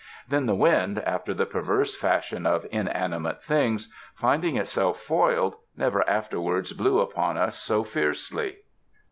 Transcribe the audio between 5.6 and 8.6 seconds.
never afterwards blew upon us so fiercely.